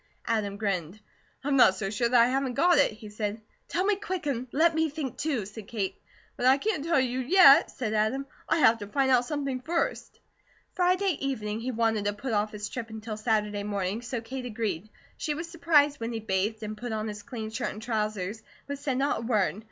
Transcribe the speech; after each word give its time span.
Adam 0.25 0.57
grinned: 0.57 0.99
"I'm 1.43 1.55
not 1.57 1.75
so 1.75 1.91
sure 1.91 2.09
that 2.09 2.19
I 2.19 2.25
haven't 2.31 2.55
got 2.55 2.79
it," 2.79 2.91
he 2.91 3.07
said. 3.09 3.39
"Tell 3.67 3.85
me 3.85 3.97
quick 3.97 4.25
and 4.25 4.47
let 4.51 4.73
me 4.73 4.89
think, 4.89 5.15
too" 5.19 5.45
said 5.45 5.67
Kate. 5.67 5.95
"But 6.35 6.47
I 6.47 6.57
can't 6.57 6.83
tell 6.83 6.99
you 6.99 7.19
yet," 7.19 7.69
said 7.69 7.93
Adam. 7.93 8.25
"I 8.49 8.57
have 8.57 8.79
to 8.79 8.87
find 8.87 9.11
out 9.11 9.25
something 9.25 9.61
first." 9.61 10.19
Friday 10.73 11.17
evening 11.23 11.59
he 11.59 11.69
wanted 11.69 12.05
to 12.05 12.13
put 12.13 12.33
off 12.33 12.51
his 12.51 12.67
trip 12.67 12.89
until 12.89 13.15
Saturday 13.15 13.61
morning, 13.61 14.01
so 14.01 14.21
Kate 14.21 14.45
agreed. 14.47 14.89
She 15.17 15.35
was 15.35 15.47
surprised 15.47 15.99
when 15.99 16.13
he 16.13 16.19
bathed 16.19 16.63
and 16.63 16.75
put 16.75 16.93
on 16.93 17.07
his 17.07 17.21
clean 17.21 17.51
shirt 17.51 17.69
and 17.69 17.79
trousers, 17.79 18.41
but 18.65 18.79
said 18.79 18.97
not 18.97 19.19
a 19.19 19.21
word. 19.21 19.59